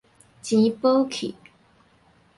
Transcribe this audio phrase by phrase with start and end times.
[0.41, 1.35] 錢薄去